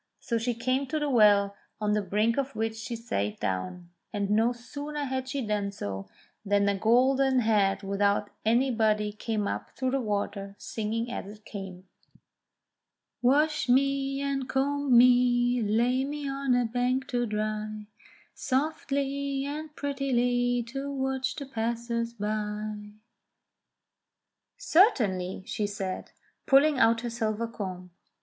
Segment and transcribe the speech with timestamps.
[0.19, 4.31] So she came to the well, on the brink of which she sate down, and
[4.31, 6.09] no sooner had she done so,
[6.43, 11.45] than a golden head without any body came up through the water, singing as it
[11.45, 11.87] came:
[13.21, 17.85] "Wash me, and comb me, lay me on a bank to dry
[18.33, 22.89] Softly and prettily to watch the passers by."
[24.57, 26.09] "Certainly," she said,
[26.47, 27.91] pulling out her silver comb.